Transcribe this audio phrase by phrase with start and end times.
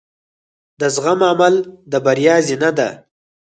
[0.79, 1.55] د زغم عمل
[1.91, 2.89] د بریا زینه ده.